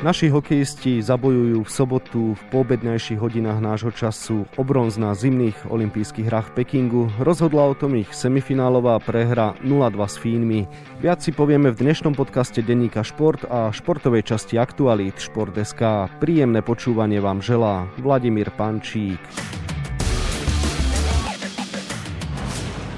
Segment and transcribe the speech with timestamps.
[0.00, 4.64] Naši hokejisti zabojujú v sobotu v poobednejších hodinách nášho času o
[4.96, 7.12] na zimných olympijských hrách v Pekingu.
[7.20, 10.64] Rozhodla o tom ich semifinálová prehra 0-2 s Fínmi.
[11.04, 16.08] Viac si povieme v dnešnom podcaste Denníka Šport a športovej časti Aktualít Šport.sk.
[16.16, 19.20] Príjemné počúvanie vám želá Vladimír Pančík.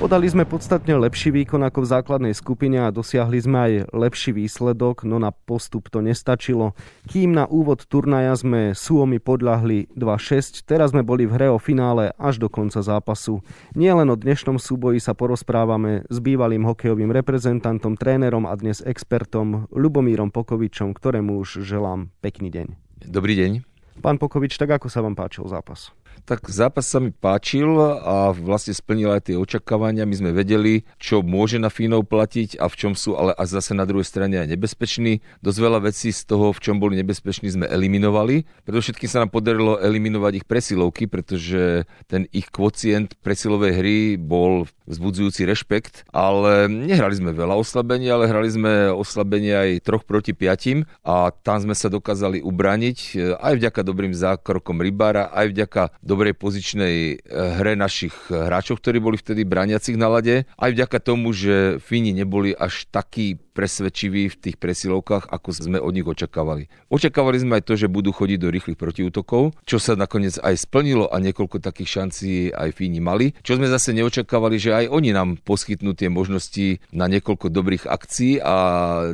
[0.03, 5.07] Podali sme podstatne lepší výkon ako v základnej skupine a dosiahli sme aj lepší výsledok,
[5.07, 6.75] no na postup to nestačilo.
[7.07, 12.11] Kým na úvod turnaja sme Suomi podľahli 2-6, teraz sme boli v hre o finále
[12.19, 13.47] až do konca zápasu.
[13.79, 20.35] Nielen o dnešnom súboji sa porozprávame s bývalým hokejovým reprezentantom, trénerom a dnes expertom Lubomírom
[20.35, 22.67] Pokovičom, ktorému už želám pekný deň.
[23.07, 23.63] Dobrý deň.
[24.03, 25.95] Pán Pokovič, tak ako sa vám páčil zápas?
[26.23, 30.07] Tak zápas sa mi páčil a vlastne splnil aj tie očakávania.
[30.07, 33.75] My sme vedeli, čo môže na Fínov platiť a v čom sú, ale a zase
[33.75, 35.25] na druhej strane aj nebezpeční.
[35.43, 38.47] Dosť veľa vecí z toho, v čom boli nebezpeční, sme eliminovali.
[38.69, 45.47] Predovšetkým sa nám podarilo eliminovať ich presilovky, pretože ten ich kvocient presilovej hry bol vzbudzujúci
[45.47, 51.31] rešpekt, ale nehrali sme veľa oslabení, ale hrali sme oslabenie aj troch proti piatim a
[51.33, 52.99] tam sme sa dokázali ubraniť
[53.41, 59.17] aj vďaka dobrým zákrokom Rybára, aj vďaka dobrej pozičnej eh, hre našich hráčov, ktorí boli
[59.17, 64.57] vtedy braniacich na lade, aj vďaka tomu, že Fíni neboli až takí presvedčiví v tých
[64.57, 66.73] presilovkách, ako sme od nich očakávali.
[66.89, 71.13] Očakávali sme aj to, že budú chodiť do rýchlych protiútokov, čo sa nakoniec aj splnilo
[71.13, 73.37] a niekoľko takých šancí aj Fíni mali.
[73.45, 78.41] Čo sme zase neočakávali, že aj oni nám poskytnú tie možnosti na niekoľko dobrých akcií
[78.41, 78.57] a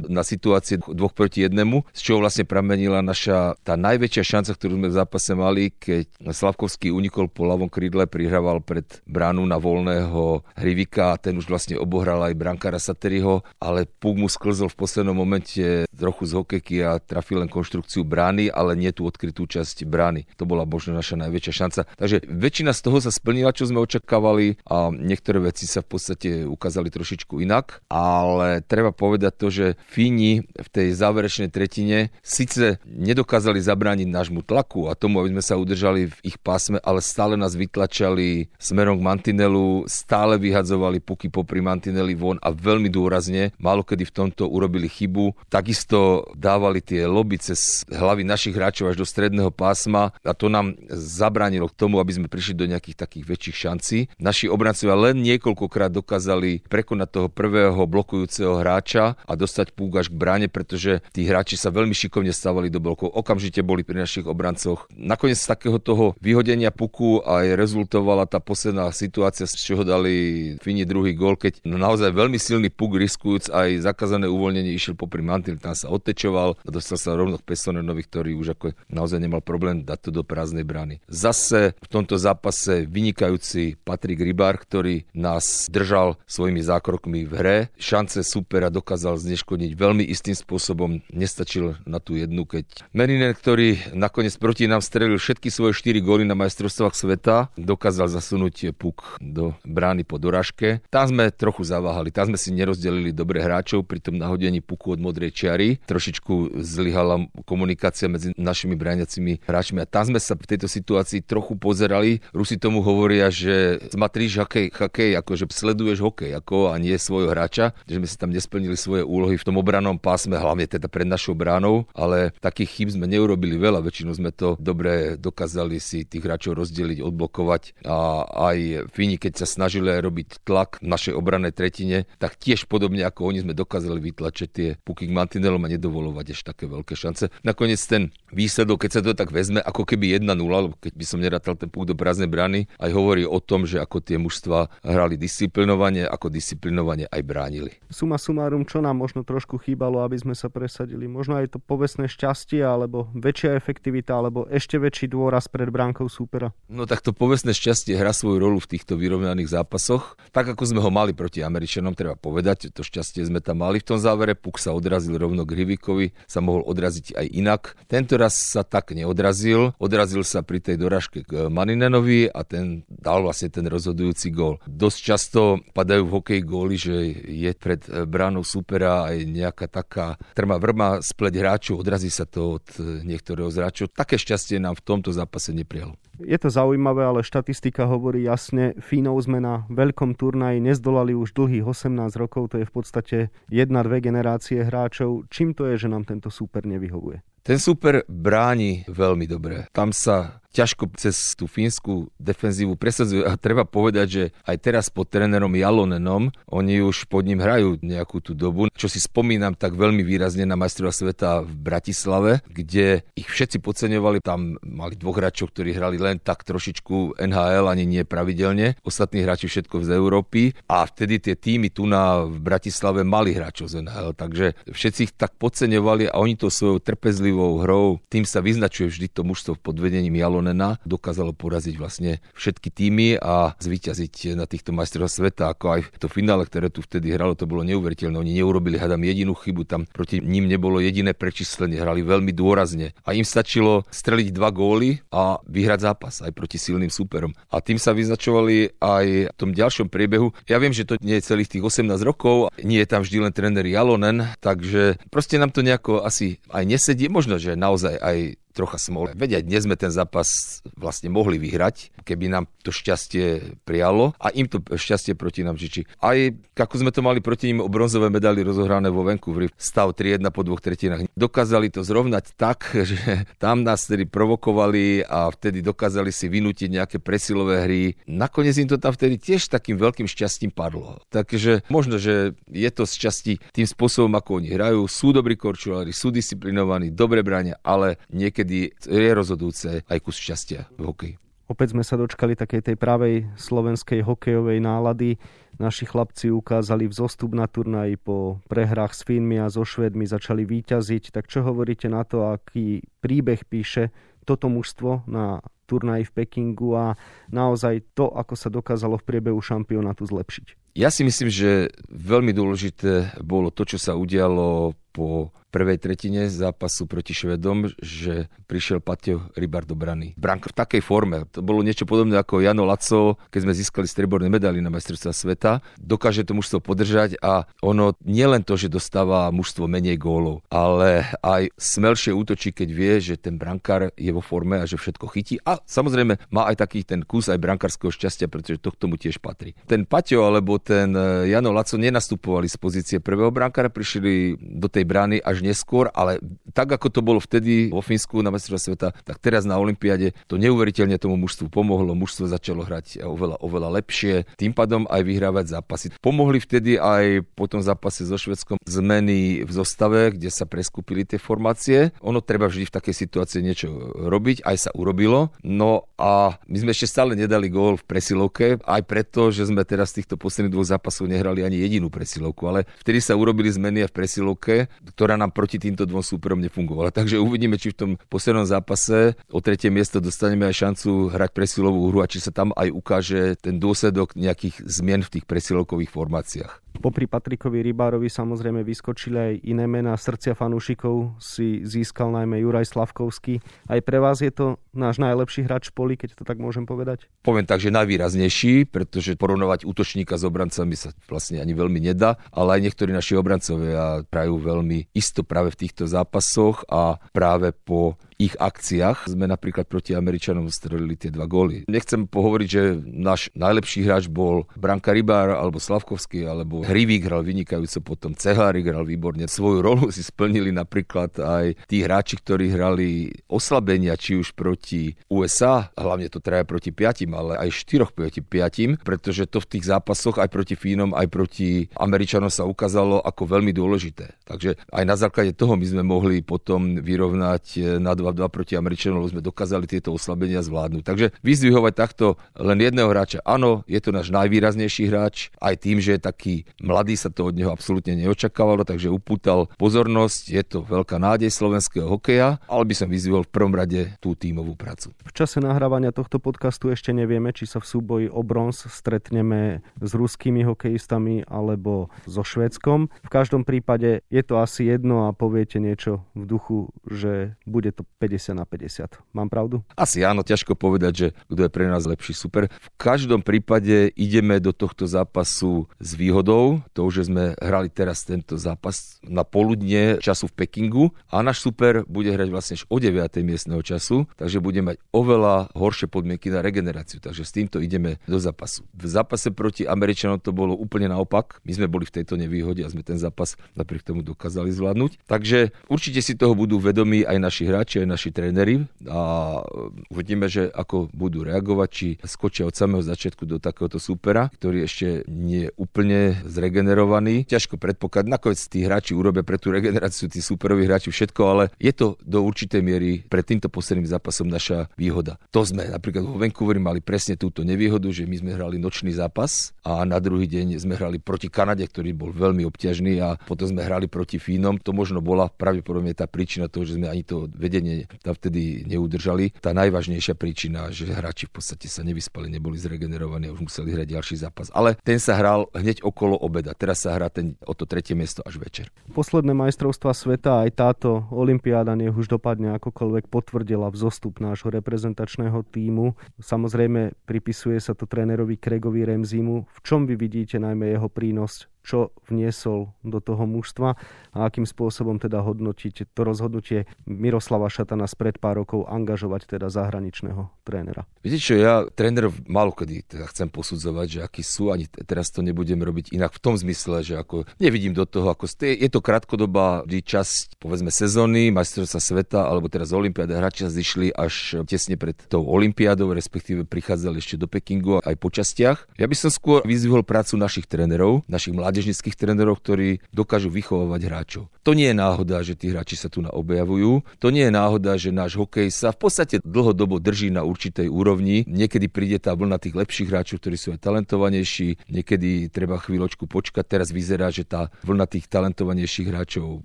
[0.06, 4.88] na situácie dvoch proti jednému, z čoho vlastne pramenila naša tá najväčšia šanca, ktorú sme
[4.88, 11.16] v zápase mali, keď Slavkovský unikol po ľavom krídle, prihrával pred bránu na voľného Hrivika
[11.16, 15.88] a ten už vlastne obohral aj brankára Sateriho, ale puk mu sklzol v poslednom momente
[15.98, 20.30] trochu z hokejky a trafil len konštrukciu brány, ale nie tú odkrytú časť brány.
[20.38, 21.80] To bola možno naša najväčšia šanca.
[21.98, 26.28] Takže väčšina z toho sa splnila, čo sme očakávali a niektoré veci sa v podstate
[26.46, 33.58] ukázali trošičku inak, ale treba povedať to, že Fíni v tej záverečnej tretine síce nedokázali
[33.58, 37.58] zabrániť nášmu tlaku a tomu, aby sme sa udržali v ich pásme, ale stále nás
[37.58, 44.04] vytlačali smerom k mantinelu, stále vyhadzovali puky popri mantineli von a veľmi dôrazne, málo kedy
[44.04, 45.46] v tomto urobili chybu.
[45.46, 50.74] Takisto dávali tie loby cez hlavy našich hráčov až do stredného pásma a to nám
[50.90, 53.98] zabránilo k tomu, aby sme prišli do nejakých takých väčších šancí.
[54.18, 60.18] Naši obrancovia len niekoľkokrát dokázali prekonať toho prvého blokujúceho hráča a dostať púk až k
[60.18, 63.14] bráne, pretože tí hráči sa veľmi šikovne stávali do blokov.
[63.14, 64.90] Okamžite boli pri našich obrancoch.
[64.98, 70.82] Nakoniec z takého toho vyhodenia puku aj rezultovala tá posledná situácia, z čoho dali Fini
[70.82, 75.60] druhý gol, keď naozaj veľmi silný puk riskujúc aj zakaz zakázané uvoľnenie išiel popri mantil,
[75.60, 79.84] tam sa odtečoval a dostal sa rovno k Pesonenovi, ktorý už ako naozaj nemal problém
[79.84, 81.04] dať to do prázdnej brány.
[81.12, 87.58] Zase v tomto zápase vynikajúci Patrik Rybár, ktorý nás držal svojimi zákrokmi v hre.
[87.76, 91.04] Šance supera dokázal zneškodniť veľmi istým spôsobom.
[91.12, 96.24] Nestačil na tú jednu, keď Merinen, ktorý nakoniec proti nám strelil všetky svoje 4 góly
[96.24, 100.80] na majstrovstvách sveta, dokázal zasunúť puk do brány po doražke.
[100.88, 104.94] Tam sme trochu zaváhali, tam sme si nerozdelili dobre hráčov, pri pri tom nahodení puku
[104.94, 105.82] od modrej čiary.
[105.82, 109.82] Trošičku zlyhala komunikácia medzi našimi bráňacími hráčmi.
[109.82, 112.22] A tam sme sa v tejto situácii trochu pozerali.
[112.30, 117.34] Rusi tomu hovoria, že smatríš hokej, hokej ako že sleduješ hokej ako a nie svojho
[117.34, 121.10] hráča, že sme si tam nesplnili svoje úlohy v tom obranom pásme, hlavne teda pred
[121.10, 126.22] našou bránou, ale takých chyb sme neurobili veľa, väčšinou sme to dobre dokázali si tých
[126.22, 127.82] hráčov rozdeliť, odblokovať.
[127.82, 128.22] A
[128.52, 133.32] aj Fíni, keď sa snažili robiť tlak v našej obranej tretine, tak tiež podobne ako
[133.32, 137.32] oni sme dokázali dokázali vytlačiť tie puky k mantinelom a nedovolovať ešte také veľké šance.
[137.40, 141.18] Nakoniec ten výsledok, keď sa to tak vezme, ako keby 1-0, lebo keď by som
[141.24, 145.16] nerátal ten puk do prázdnej brany, aj hovorí o tom, že ako tie mužstva hrali
[145.16, 147.72] disciplinovane, ako disciplinovane aj bránili.
[147.88, 151.08] Suma sumárum, čo nám možno trošku chýbalo, aby sme sa presadili?
[151.08, 156.52] Možno aj to povestné šťastie, alebo väčšia efektivita, alebo ešte väčší dôraz pred bránkou súpera?
[156.68, 160.20] No tak to povestné šťastie hrá svoju rolu v týchto vyrovnaných zápasoch.
[160.36, 163.88] Tak ako sme ho mali proti Američanom, treba povedať, to šťastie sme tam mali v
[163.94, 167.62] tom závere, puk sa odrazil rovno k Hrivikovi, sa mohol odraziť aj inak.
[167.86, 173.22] Tento raz sa tak neodrazil, odrazil sa pri tej doražke k Maninenovi a ten dal
[173.22, 174.58] vlastne ten rozhodujúci gól.
[174.66, 175.40] Dosť často
[175.72, 176.96] padajú v hokeji góly, že
[177.26, 182.66] je pred bránou supera aj nejaká taká trma vrma spleť hráčov, odrazí sa to od
[183.06, 183.86] niektorého z hráčov.
[183.94, 185.94] Také šťastie nám v tomto zápase neprijalo.
[186.18, 191.66] Je to zaujímavé, ale štatistika hovorí jasne, Fínov sme na veľkom turnaji nezdolali už dlhých
[191.66, 193.16] 18 rokov, to je v podstate
[193.46, 195.30] jedna, dve generácie hráčov.
[195.30, 197.22] Čím to je, že nám tento súper nevyhovuje?
[197.48, 199.72] Ten super bráni veľmi dobre.
[199.72, 203.22] Tam sa ťažko cez tú fínsku defenzívu presadzuje.
[203.22, 208.18] A treba povedať, že aj teraz pod trénerom Jalonenom, oni už pod ním hrajú nejakú
[208.18, 213.30] tú dobu, čo si spomínam tak veľmi výrazne na majstrova sveta v Bratislave, kde ich
[213.30, 214.18] všetci podceňovali.
[214.18, 218.74] Tam mali dvoch hráčov, ktorí hrali len tak trošičku NHL, ani nie pravidelne.
[218.82, 220.58] Ostatní hráči všetko z Európy.
[220.66, 225.12] A vtedy tie týmy tu na v Bratislave mali hráčov z NHL, takže všetci ich
[225.14, 229.76] tak podceňovali a oni to svojou trpezlivou hrou, tým sa vyznačuje vždy to mužstvo pod
[229.78, 235.66] vedením Jalo Salonena dokázalo poraziť vlastne všetky týmy a zvíťaziť na týchto majstrovstvách sveta, ako
[235.76, 238.16] aj to finále, ktoré tu vtedy hralo, to bolo neuveriteľné.
[238.16, 243.12] Oni neurobili, hádam, jedinú chybu, tam proti ním nebolo jediné prečíslenie, hrali veľmi dôrazne a
[243.12, 247.36] im stačilo streliť dva góly a vyhrať zápas aj proti silným súperom.
[247.52, 250.32] A tým sa vyznačovali aj v tom ďalšom priebehu.
[250.48, 253.36] Ja viem, že to nie je celých tých 18 rokov, nie je tam vždy len
[253.36, 257.12] tréner Jalonen, takže proste nám to nejako asi aj nesedí.
[257.12, 258.18] Možno, že naozaj aj
[258.58, 259.14] trocha smole.
[259.14, 264.34] Veď aj dnes sme ten zápas vlastne mohli vyhrať, keby nám to šťastie prijalo a
[264.34, 265.86] im to šťastie proti nám žiči.
[266.02, 266.18] Aj
[266.58, 270.42] ako sme to mali proti ním o bronzové medaily rozohrané vo Vancouveri, stav 3-1 po
[270.42, 271.06] dvoch tretinách.
[271.14, 276.96] Dokázali to zrovnať tak, že tam nás tedy provokovali a vtedy dokázali si vynútiť nejaké
[276.98, 277.82] presilové hry.
[278.10, 280.98] Nakoniec im to tam vtedy tiež takým veľkým šťastím padlo.
[281.14, 284.88] Takže možno, že je to z časti tým spôsobom, ako oni hrajú.
[284.88, 290.72] Sú dobrí korčulári, sú disciplinovaní, dobre bránia, ale niekedy niekedy je rozhodujúce aj kus šťastia
[290.80, 291.14] v hokeji.
[291.48, 295.16] Opäť sme sa dočkali takej tej pravej slovenskej hokejovej nálady.
[295.56, 301.08] Naši chlapci ukázali vzostup na turnaji po prehrách s Fínmi a so Švedmi, začali výťaziť.
[301.08, 303.88] Tak čo hovoríte na to, aký príbeh píše
[304.28, 306.86] toto mužstvo na turnaji v Pekingu a
[307.32, 310.76] naozaj to, ako sa dokázalo v priebehu šampionátu zlepšiť?
[310.76, 316.84] Ja si myslím, že veľmi dôležité bolo to, čo sa udialo po prvej tretine zápasu
[316.84, 320.12] proti Švedom, že prišiel Patio Rybar do brany.
[320.16, 321.24] Branka v takej forme.
[321.32, 325.60] To bolo niečo podobné ako Jano Laco, keď sme získali streborné medaily na majstrovstvá sveta.
[325.80, 331.52] Dokáže to mužstvo podržať a ono nielen to, že dostáva mužstvo menej gólov, ale aj
[331.56, 335.40] smelšie útočí, keď vie, že ten brankár je vo forme a že všetko chytí.
[335.44, 339.20] A samozrejme má aj taký ten kus aj brankárskeho šťastia, pretože to k tomu tiež
[339.20, 339.56] patrí.
[339.64, 340.92] Ten Paťo alebo ten
[341.24, 346.18] Jano Laco nenastupovali z pozície prvého brankára, prišli do tej brány až až neskôr, ale
[346.50, 350.34] tak ako to bolo vtedy vo Fínsku na mestrovstve sveta, tak teraz na Olympiade to
[350.34, 351.94] neuveriteľne tomu mužstvu pomohlo.
[351.94, 355.86] Mužstvo začalo hrať oveľa, oveľa lepšie, tým pádom aj vyhrávať zápasy.
[356.02, 361.22] Pomohli vtedy aj po tom zápase so Švedskom zmeny v zostave, kde sa preskúpili tie
[361.22, 361.94] formácie.
[362.02, 363.68] Ono treba vždy v takej situácii niečo
[364.10, 365.30] robiť, aj sa urobilo.
[365.46, 369.94] No a my sme ešte stále nedali gól v presilovke, aj preto, že sme teraz
[369.94, 373.90] z týchto posledných dvoch zápasov nehrali ani jedinú presilovku, ale vtedy sa urobili zmeny aj
[373.92, 374.54] v presilovke,
[374.94, 376.88] ktorá nám proti týmto dvom súperom nefungovala.
[376.88, 381.92] Takže uvidíme, či v tom poslednom zápase o tretie miesto dostaneme aj šancu hrať presilovú
[381.92, 386.52] hru a či sa tam aj ukáže ten dôsledok nejakých zmien v tých presilovkových formáciách.
[386.78, 389.98] Popri Patrikovi Rybárovi samozrejme vyskočili aj iné mená.
[389.98, 393.42] Srdcia fanúšikov si získal najmä Juraj Slavkovský.
[393.66, 397.10] Aj pre vás je to náš najlepší hráč v poli, keď to tak môžem povedať?
[397.26, 402.58] Poviem tak, že najvýraznejší, pretože porovnovať útočníka s obrancami sa vlastne ani veľmi nedá, ale
[402.58, 408.34] aj niektorí naši obrancovia prajú veľmi isto práve v týchto zápasoch a práve po ich
[408.34, 409.06] akciách.
[409.06, 411.62] Sme napríklad proti Američanom strelili tie dva góly.
[411.70, 417.94] Nechcem pohovoriť, že náš najlepší hráč bol Branka Rybár alebo Slavkovský alebo Hrivík hral vynikajúco,
[417.94, 419.30] potom Cehárik hral výborne.
[419.30, 425.70] Svoju rolu si splnili napríklad aj tí hráči, ktorí hrali oslabenia či už proti USA,
[425.78, 430.18] hlavne to traja proti piatim, ale aj štyroch proti piatim, pretože to v tých zápasoch
[430.18, 434.18] aj proti Fínom, aj proti Američanom sa ukázalo ako veľmi dôležité.
[434.26, 438.54] Takže aj na základe toho my sme mohli potom vyrovnať eh, na 2 0-2 proti
[438.56, 440.82] Američanom, lebo sme dokázali tieto oslabenia zvládnuť.
[440.84, 445.96] Takže vyzdvihovať takto len jedného hráča, áno, je to náš najvýraznejší hráč, aj tým, že
[445.96, 450.96] je taký mladý, sa to od neho absolútne neočakávalo, takže upútal pozornosť, je to veľká
[450.96, 454.94] nádej slovenského hokeja, ale by som vyzdvihol v prvom rade tú tímovú prácu.
[455.04, 459.90] V čase nahrávania tohto podcastu ešte nevieme, či sa v súboji o bronz stretneme s
[459.92, 462.88] ruskými hokejistami alebo so Švedskom.
[463.04, 467.82] V každom prípade je to asi jedno a poviete niečo v duchu, že bude to
[467.98, 469.02] 50 na 50.
[469.10, 469.66] Mám pravdu?
[469.74, 472.46] Asi áno, ťažko povedať, že kto je pre nás lepší super.
[472.46, 478.38] V každom prípade ideme do tohto zápasu s výhodou, to, že sme hrali teraz tento
[478.38, 482.94] zápas na poludne času v Pekingu a náš super bude hrať vlastne až o 9.
[483.26, 488.22] miestneho času, takže bude mať oveľa horšie podmienky na regeneráciu, takže s týmto ideme do
[488.22, 488.62] zápasu.
[488.78, 491.42] V zápase proti Američanom to bolo úplne naopak.
[491.42, 495.02] My sme boli v tejto nevýhode a sme ten zápas napriek tomu dokázali zvládnuť.
[495.10, 499.40] Takže určite si toho budú vedomí aj naši hráči, aj naši tréneri a
[499.88, 505.08] uvidíme, že ako budú reagovať, či skočia od samého začiatku do takéhoto supera, ktorý ešte
[505.08, 507.24] nie je úplne zregenerovaný.
[507.24, 511.72] Ťažko predpokladať, nakoniec tí hráči urobia pre tú regeneráciu, tí superoví hráči všetko, ale je
[511.72, 515.16] to do určitej miery pred týmto posledným zápasom naša výhoda.
[515.30, 519.54] To sme napríklad vo Vancouveri mali presne túto nevýhodu, že my sme hrali nočný zápas
[519.62, 523.62] a na druhý deň sme hrali proti Kanade, ktorý bol veľmi obťažný a potom sme
[523.62, 524.58] hrali proti Fínom.
[524.66, 529.36] To možno bola pravdepodobne tá príčina toho, že sme ani to vedenie tam vtedy neudržali.
[529.38, 533.86] Tá najvážnejšia príčina, že hráči v podstate sa nevyspali, neboli zregenerovaní a už museli hrať
[533.94, 534.48] ďalší zápas.
[534.56, 536.56] Ale ten sa hral hneď okolo obeda.
[536.56, 538.72] Teraz sa hrá ten o to tretie miesto až večer.
[538.90, 545.94] Posledné majstrovstva sveta aj táto olimpiáda nech už dopadne akokoľvek potvrdila vzostup nášho reprezentačného týmu.
[546.18, 549.44] Samozrejme pripisuje sa to trénerovi Kregovi Remzimu.
[549.44, 553.76] V čom vy vidíte najmä jeho prínos čo vniesol do toho mužstva
[554.16, 560.32] a akým spôsobom teda hodnotiť to rozhodnutie Miroslava Šatana spred pár rokov angažovať teda zahraničného
[560.48, 560.88] trénera.
[561.04, 565.20] Viete čo, ja tréner málo kedy teda chcem posudzovať, že akí sú, ani teraz to
[565.20, 568.80] nebudem robiť inak v tom zmysle, že ako nevidím do toho, ako ste, je to
[568.80, 575.26] krátkodobá časť, povedzme, sezóny, majstrovstva sveta, alebo teraz Olympiáda, hráči zišli až tesne pred tou
[575.26, 578.78] Olympiádou, respektíve prichádzali ešte do Pekingu aj po častiach.
[578.78, 583.80] Ja by som skôr vyzvihol prácu našich trénerov, našich mladých mládežnických trénerov, ktorí dokážu vychovávať
[583.90, 584.30] hráčov.
[584.46, 586.86] To nie je náhoda, že tí hráči sa tu na objavujú.
[587.02, 591.26] To nie je náhoda, že náš hokej sa v podstate dlhodobo drží na určitej úrovni.
[591.26, 594.70] Niekedy príde tá vlna tých lepších hráčov, ktorí sú aj talentovanejší.
[594.70, 596.46] Niekedy treba chvíľočku počkať.
[596.46, 599.42] Teraz vyzerá, že tá vlna tých talentovanejších hráčov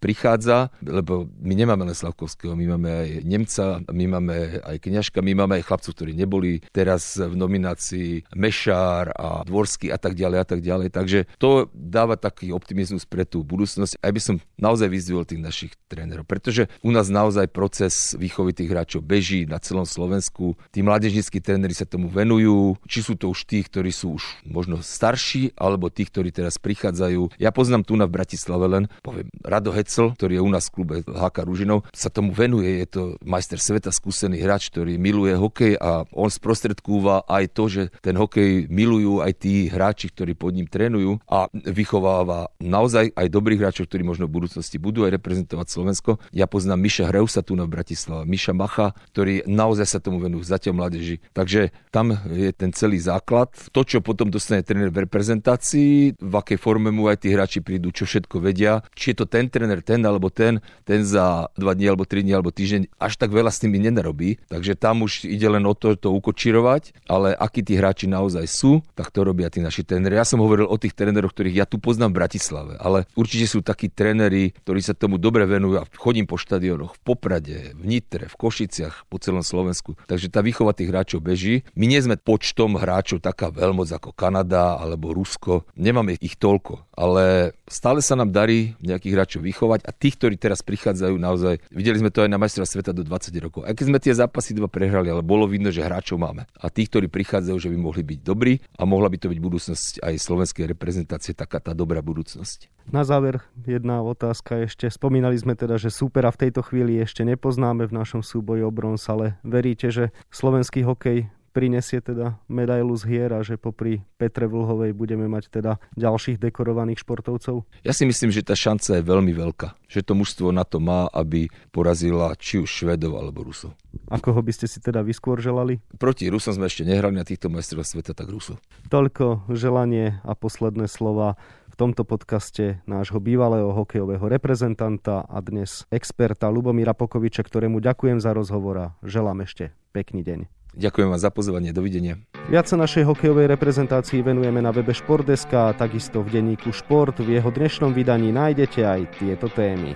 [0.00, 5.32] prichádza, lebo my nemáme len Slavkovského, my máme aj Nemca, my máme aj Kňažka, my
[5.44, 10.46] máme aj chlapcov, ktorí neboli teraz v nominácii Mešár a Dvorský a tak ďalej a
[10.48, 10.88] tak ďalej.
[10.90, 13.98] Takže to dáva taký optimizmus pre tú budúcnosť.
[13.98, 18.70] Aj by som naozaj vyzdvihol tých našich trénerov, pretože u nás naozaj proces výchovy tých
[18.70, 20.54] hráčov beží na celom Slovensku.
[20.70, 24.78] Tí mládežníckí tréneri sa tomu venujú, či sú to už tí, ktorí sú už možno
[24.84, 27.40] starší, alebo tí, ktorí teraz prichádzajú.
[27.40, 30.74] Ja poznám tu na v Bratislave len, poviem, Rado Hecel, ktorý je u nás v
[30.80, 35.76] klube HK Ružinov, sa tomu venuje, je to majster sveta, skúsený hráč, ktorý miluje hokej
[35.76, 40.68] a on sprostredkúva aj to, že ten hokej milujú aj tí hráči, ktorí pod ním
[40.68, 41.48] trénujú a
[41.78, 46.10] vychováva naozaj aj dobrých hráčov, ktorí možno v budúcnosti budú aj reprezentovať Slovensko.
[46.34, 50.82] Ja poznám Miša Hreusa tu na Bratislava, Miša Macha, ktorý naozaj sa tomu venujú zatiaľ
[50.82, 51.22] mládeži.
[51.30, 53.54] Takže tam je ten celý základ.
[53.70, 57.94] To, čo potom dostane tréner v reprezentácii, v akej forme mu aj tí hráči prídu,
[57.94, 61.86] čo všetko vedia, či je to ten tréner, ten alebo ten, ten za dva dní
[61.92, 64.42] alebo tri dní alebo týždeň, až tak veľa s tými nenarobí.
[64.50, 68.80] Takže tam už ide len o to, to ukočirovať, ale akí tí hráči naozaj sú,
[68.96, 70.16] tak to robia tí naši tréneri.
[70.16, 73.60] Ja som hovoril o tých tréneroch, ktorých ja tu poznám v Bratislave, ale určite sú
[73.60, 78.26] takí tréneri, ktorí sa tomu dobre venujú a chodím po štadionoch v Poprade, v Nitre,
[78.26, 79.94] v Košiciach, po celom Slovensku.
[80.08, 81.62] Takže tá výchova tých hráčov beží.
[81.76, 85.68] My nie sme počtom hráčov taká veľmoc ako Kanada alebo Rusko.
[85.76, 90.64] Nemáme ich toľko, ale stále sa nám darí nejakých hráčov vychovať a tých, ktorí teraz
[90.64, 93.60] prichádzajú naozaj, videli sme to aj na majstra sveta do 20 rokov.
[93.68, 96.48] Aj keď sme tie zápasy dva prehrali, ale bolo vidno, že hráčov máme.
[96.56, 99.92] A tých, ktorí prichádzajú, že by mohli byť dobrí a mohla by to byť budúcnosť
[100.00, 102.72] aj slovenskej reprezentácie, taká tá dobrá budúcnosť.
[102.88, 104.88] Na záver jedna otázka ešte.
[104.88, 109.04] Spomínali sme teda, že súpera v tejto chvíli ešte nepoznáme v našom súboji o bronz,
[109.12, 114.94] ale veríte, že slovenský hokej prinesie teda medailu z hier a že popri Petre Vlhovej
[114.94, 117.66] budeme mať teda ďalších dekorovaných športovcov?
[117.82, 119.74] Ja si myslím, že tá šanca je veľmi veľká.
[119.90, 123.74] Že to mužstvo na to má, aby porazila či už Švedov alebo Rusov.
[124.06, 125.82] A koho by ste si teda vyskôr želali?
[125.98, 128.62] Proti Rusom sme ešte nehrali na týchto majstrovstvách sveta, tak Rusov.
[128.86, 131.34] Toľko želanie a posledné slova
[131.78, 138.76] tomto podcaste nášho bývalého hokejového reprezentanta a dnes experta Lubomíra Pokoviča, ktorému ďakujem za rozhovor
[138.82, 140.57] a želám ešte pekný deň.
[140.76, 142.20] Ďakujem vám za pozvanie, dovidenia.
[142.48, 147.20] Viac našej hokejovej reprezentácii venujeme na webe Športdeska a takisto v denníku Šport.
[147.20, 149.92] V jeho dnešnom vydaní nájdete aj tieto témy.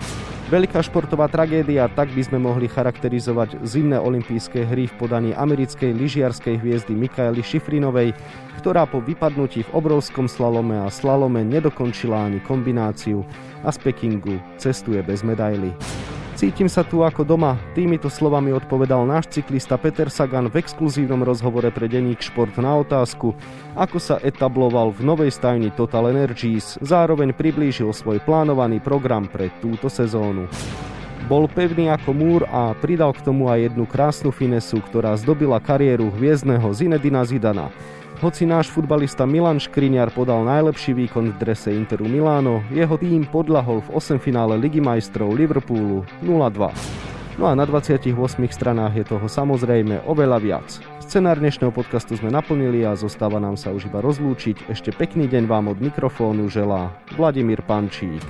[0.53, 6.61] Veľká športová tragédia, tak by sme mohli charakterizovať zimné olympijské hry v podaní americkej lyžiarskej
[6.61, 8.13] hviezdy Mikaely Šifrinovej,
[8.61, 13.25] ktorá po vypadnutí v obrovskom slalome a slalome nedokončila ani kombináciu
[13.65, 15.73] a z Pekingu cestuje bez medaily.
[16.33, 17.61] Cítim sa tu ako doma.
[17.77, 23.37] Týmito slovami odpovedal náš cyklista Peter Sagan v exkluzívnom rozhovore pre denník Šport na otázku,
[23.77, 29.93] ako sa etabloval v novej stajni Total Energies, zároveň priblížil svoj plánovaný program pre túto
[29.93, 30.49] sezónu.
[31.29, 36.09] Bol pevný ako múr a pridal k tomu aj jednu krásnu finesu, ktorá zdobila kariéru
[36.17, 37.69] hviezdneho Zinedina Zidana.
[38.23, 43.83] Hoci náš futbalista Milan Škriňar podal najlepší výkon v drese Interu Miláno, jeho tým podľahol
[43.83, 46.71] v 8 finále Ligy majstrov Liverpoolu 0-2.
[47.35, 48.15] No a na 28
[48.47, 50.67] stranách je toho samozrejme oveľa viac.
[51.03, 54.71] Scenár dnešného podcastu sme naplnili a zostáva nám sa už iba rozlúčiť.
[54.71, 58.23] Ešte pekný deň vám od mikrofónu želá Vladimír Pančík.